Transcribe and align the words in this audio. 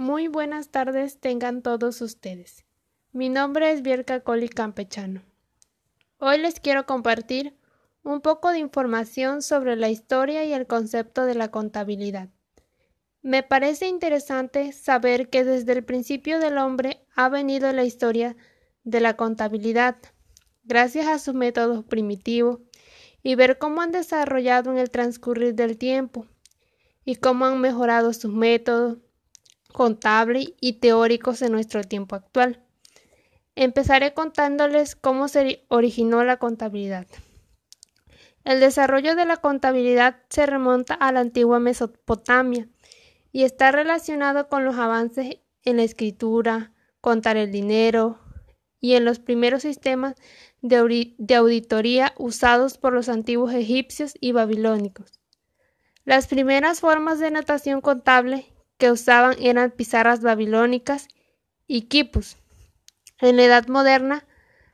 Muy 0.00 0.28
buenas 0.28 0.70
tardes 0.70 1.20
tengan 1.20 1.60
todos 1.60 2.00
ustedes. 2.00 2.64
Mi 3.12 3.28
nombre 3.28 3.70
es 3.70 3.82
Bierka 3.82 4.20
Coli 4.20 4.48
Campechano. 4.48 5.20
Hoy 6.16 6.38
les 6.38 6.58
quiero 6.58 6.86
compartir 6.86 7.54
un 8.02 8.22
poco 8.22 8.50
de 8.50 8.60
información 8.60 9.42
sobre 9.42 9.76
la 9.76 9.90
historia 9.90 10.42
y 10.46 10.54
el 10.54 10.66
concepto 10.66 11.26
de 11.26 11.34
la 11.34 11.50
contabilidad. 11.50 12.30
Me 13.20 13.42
parece 13.42 13.88
interesante 13.88 14.72
saber 14.72 15.28
que 15.28 15.44
desde 15.44 15.72
el 15.72 15.84
principio 15.84 16.38
del 16.38 16.56
hombre 16.56 17.04
ha 17.14 17.28
venido 17.28 17.70
la 17.74 17.84
historia 17.84 18.36
de 18.84 19.00
la 19.00 19.18
contabilidad, 19.18 19.96
gracias 20.64 21.08
a 21.08 21.18
sus 21.18 21.34
métodos 21.34 21.84
primitivos, 21.84 22.60
y 23.22 23.34
ver 23.34 23.58
cómo 23.58 23.82
han 23.82 23.92
desarrollado 23.92 24.72
en 24.72 24.78
el 24.78 24.88
transcurrir 24.88 25.54
del 25.54 25.76
tiempo 25.76 26.26
y 27.04 27.16
cómo 27.16 27.44
han 27.44 27.60
mejorado 27.60 28.14
sus 28.14 28.32
métodos, 28.32 28.96
contables 29.72 30.52
y 30.60 30.74
teóricos 30.74 31.42
en 31.42 31.52
nuestro 31.52 31.82
tiempo 31.82 32.16
actual. 32.16 32.62
Empezaré 33.54 34.14
contándoles 34.14 34.96
cómo 34.96 35.28
se 35.28 35.64
originó 35.68 36.24
la 36.24 36.38
contabilidad. 36.38 37.06
El 38.44 38.60
desarrollo 38.60 39.16
de 39.16 39.26
la 39.26 39.36
contabilidad 39.36 40.16
se 40.30 40.46
remonta 40.46 40.94
a 40.94 41.12
la 41.12 41.20
antigua 41.20 41.60
Mesopotamia 41.60 42.68
y 43.32 43.44
está 43.44 43.70
relacionado 43.70 44.48
con 44.48 44.64
los 44.64 44.76
avances 44.76 45.38
en 45.64 45.76
la 45.76 45.82
escritura, 45.82 46.72
contar 47.00 47.36
el 47.36 47.52
dinero 47.52 48.18
y 48.80 48.94
en 48.94 49.04
los 49.04 49.18
primeros 49.18 49.62
sistemas 49.62 50.14
de, 50.62 51.14
de 51.18 51.34
auditoría 51.34 52.14
usados 52.18 52.78
por 52.78 52.92
los 52.92 53.08
antiguos 53.08 53.52
egipcios 53.52 54.14
y 54.20 54.32
babilónicos. 54.32 55.20
Las 56.04 56.26
primeras 56.26 56.80
formas 56.80 57.18
de 57.18 57.30
notación 57.30 57.82
contable 57.82 58.52
que 58.80 58.90
usaban 58.90 59.36
eran 59.40 59.70
pizarras 59.70 60.22
babilónicas 60.22 61.06
y 61.68 61.82
quipus. 61.82 62.36
En 63.20 63.36
la 63.36 63.44
Edad 63.44 63.68
Moderna 63.68 64.26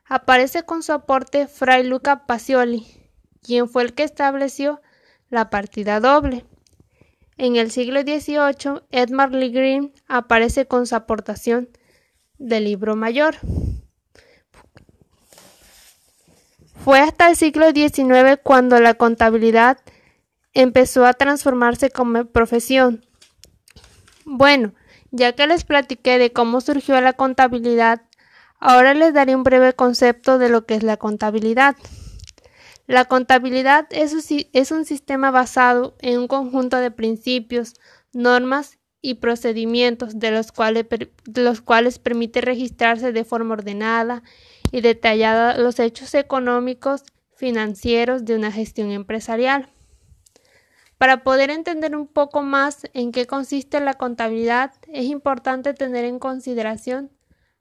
aparece 0.05 0.63
con 0.63 0.81
su 0.81 0.93
aporte 0.93 1.47
Fray 1.47 1.83
Luca 1.83 2.25
Pacioli, 2.25 2.87
quien 3.43 3.69
fue 3.69 3.83
el 3.83 3.93
que 3.93 4.03
estableció 4.03 4.81
la 5.29 5.51
partida 5.51 5.99
doble. 5.99 6.45
En 7.37 7.57
el 7.57 7.69
siglo 7.69 8.01
XVIII, 8.01 8.81
Edmund 8.89 9.35
Lee 9.35 9.51
Green 9.51 9.93
aparece 10.07 10.65
con 10.65 10.87
su 10.87 10.95
aportación 10.95 11.69
del 12.39 12.63
libro 12.63 12.95
mayor. 12.95 13.35
Fue 16.83 16.99
hasta 16.99 17.29
el 17.29 17.35
siglo 17.35 17.71
XIX 17.71 18.39
cuando 18.41 18.79
la 18.79 18.93
contabilidad 18.93 19.77
empezó 20.53 21.05
a 21.05 21.13
transformarse 21.13 21.89
como 21.89 22.25
profesión, 22.25 23.05
bueno, 24.29 24.73
ya 25.11 25.31
que 25.31 25.47
les 25.47 25.63
platiqué 25.63 26.19
de 26.19 26.33
cómo 26.33 26.59
surgió 26.59 26.99
la 26.99 27.13
contabilidad, 27.13 28.01
ahora 28.59 28.93
les 28.93 29.13
daré 29.13 29.33
un 29.37 29.43
breve 29.43 29.71
concepto 29.71 30.37
de 30.37 30.49
lo 30.49 30.65
que 30.65 30.75
es 30.75 30.83
la 30.83 30.97
contabilidad. 30.97 31.77
La 32.87 33.05
contabilidad 33.05 33.87
es 33.91 34.11
un, 34.71 34.83
sistema 34.83 35.31
basado 35.31 35.95
en 35.99 36.19
un 36.19 36.27
conjunto 36.27 36.75
de 36.75 36.91
principios, 36.91 37.75
normas 38.11 38.79
y 39.01 39.15
procedimientos 39.15 40.19
de 40.19 40.31
los, 40.31 40.51
cuales, 40.51 40.87
los 41.33 41.61
cuales 41.61 41.97
permite 41.97 42.41
registrarse 42.41 43.13
de 43.13 43.23
forma 43.23 43.53
ordenada 43.53 44.23
y 44.73 44.81
detallada 44.81 45.57
los 45.57 45.79
hechos 45.79 46.13
económicos, 46.13 47.03
financieros 47.33 48.25
de 48.25 48.35
una 48.35 48.51
gestión 48.51 48.91
empresarial. 48.91 49.69
Para 50.97 51.23
poder 51.23 51.51
entender 51.51 51.95
un 51.95 52.07
poco 52.07 52.41
más 52.41 52.87
en 52.93 53.11
qué 53.11 53.27
consiste 53.27 53.79
la 53.79 53.93
contabilidad, 53.93 54.73
es 54.87 55.05
importante 55.05 55.75
tener 55.75 56.05
en 56.05 56.17
consideración 56.17 57.11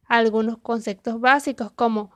algunos 0.06 0.58
conceptos 0.58 1.20
básicos 1.20 1.70
como 1.70 2.12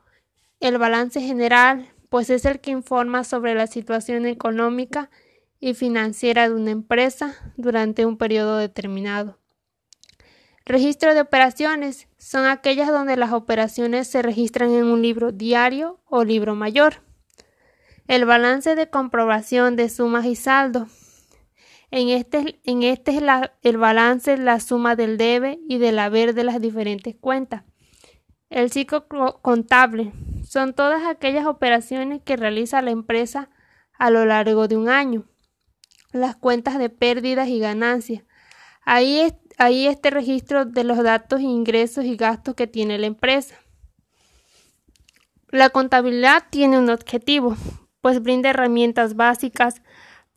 el 0.60 0.78
balance 0.78 1.20
general, 1.20 1.90
pues 2.08 2.30
es 2.30 2.46
el 2.46 2.60
que 2.60 2.70
informa 2.70 3.24
sobre 3.24 3.54
la 3.54 3.66
situación 3.66 4.24
económica 4.24 5.10
y 5.58 5.74
financiera 5.74 6.48
de 6.48 6.54
una 6.54 6.70
empresa 6.70 7.34
durante 7.56 8.06
un 8.06 8.16
periodo 8.16 8.56
determinado. 8.56 9.38
Registro 10.64 11.12
de 11.12 11.20
operaciones 11.20 12.08
son 12.16 12.46
aquellas 12.46 12.88
donde 12.88 13.16
las 13.16 13.32
operaciones 13.32 14.08
se 14.08 14.22
registran 14.22 14.70
en 14.70 14.84
un 14.84 15.02
libro 15.02 15.32
diario 15.32 16.00
o 16.06 16.24
libro 16.24 16.54
mayor. 16.54 17.02
El 18.06 18.24
balance 18.24 18.74
de 18.74 18.88
comprobación 18.88 19.76
de 19.76 19.88
sumas 19.88 20.24
y 20.24 20.34
saldo 20.34 20.86
en 21.90 22.08
este, 22.08 22.60
en 22.64 22.82
este 22.82 23.12
es 23.12 23.22
el 23.62 23.78
balance, 23.78 24.36
la 24.36 24.60
suma 24.60 24.94
del 24.96 25.16
debe 25.16 25.58
y 25.68 25.78
del 25.78 25.98
haber 25.98 26.34
de 26.34 26.44
las 26.44 26.60
diferentes 26.60 27.16
cuentas. 27.16 27.64
El 28.48 28.70
ciclo 28.70 29.06
contable 29.42 30.12
son 30.44 30.74
todas 30.74 31.04
aquellas 31.06 31.46
operaciones 31.46 32.20
que 32.22 32.36
realiza 32.36 32.82
la 32.82 32.90
empresa 32.90 33.50
a 33.98 34.10
lo 34.10 34.24
largo 34.24 34.68
de 34.68 34.76
un 34.76 34.88
año. 34.88 35.24
Las 36.12 36.36
cuentas 36.36 36.78
de 36.78 36.90
pérdidas 36.90 37.48
y 37.48 37.60
ganancias. 37.60 38.24
Ahí, 38.84 39.20
es, 39.20 39.34
ahí 39.58 39.86
este 39.86 40.10
registro 40.10 40.64
de 40.64 40.84
los 40.84 41.02
datos, 41.02 41.40
ingresos 41.40 42.04
y 42.04 42.16
gastos 42.16 42.54
que 42.54 42.66
tiene 42.66 42.98
la 42.98 43.06
empresa. 43.06 43.56
La 45.48 45.70
contabilidad 45.70 46.44
tiene 46.50 46.78
un 46.78 46.90
objetivo, 46.90 47.56
pues 48.00 48.22
brinda 48.22 48.50
herramientas 48.50 49.14
básicas 49.14 49.82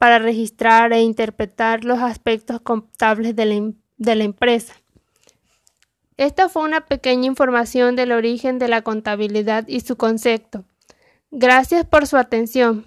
para 0.03 0.19
registrar 0.19 0.91
e 0.91 0.99
interpretar 0.99 1.85
los 1.85 1.99
aspectos 1.99 2.59
contables 2.59 3.37
de 3.37 3.45
la, 3.45 3.71
de 3.95 4.15
la 4.17 4.25
empresa. 4.25 4.73
Esta 6.17 6.49
fue 6.49 6.63
una 6.63 6.81
pequeña 6.81 7.25
información 7.25 7.95
del 7.95 8.11
origen 8.11 8.59
de 8.59 8.67
la 8.67 8.81
contabilidad 8.81 9.65
y 9.65 9.79
su 9.79 9.95
concepto. 9.95 10.65
Gracias 11.31 11.85
por 11.85 12.05
su 12.05 12.17
atención. 12.17 12.81